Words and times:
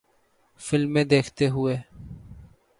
فلمیں 0.59 1.03
دیکھتے 1.03 1.49
ہوئے 1.49 1.75